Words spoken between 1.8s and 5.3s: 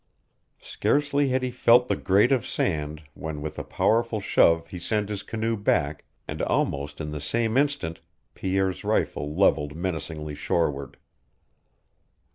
the grate of sand when with a powerful shove he sent his